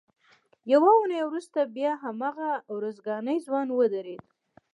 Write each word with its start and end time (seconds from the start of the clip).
یوه 0.71 0.91
اونۍ 0.97 1.21
وروسته 1.25 1.59
بیا 1.75 1.91
هماغه 2.03 2.49
ارزګانی 2.73 3.37
ځوان 3.45 3.67
ودرېد. 3.71 4.23